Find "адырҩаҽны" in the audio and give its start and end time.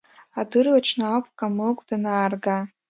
0.39-1.03